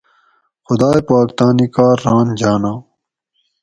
خُدائ 0.65 0.99
پاک 1.07 1.29
تانی 1.37 1.67
کار 1.75 1.97
ران 2.05 2.27
جاناں 2.39 2.77